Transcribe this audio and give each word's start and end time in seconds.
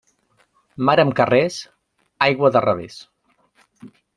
Mar 0.87 0.95
amb 1.03 1.13
carrers, 1.19 1.59
aigua 2.29 2.53
de 2.57 2.67
revés. 2.69 2.99